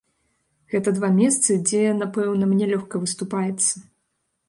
Гэта 0.73 0.93
два 0.97 1.09
месцы, 1.19 1.59
дзе, 1.73 1.83
напэўна, 2.01 2.51
мне 2.57 2.65
лёгка 2.75 3.07
выступаецца. 3.07 3.73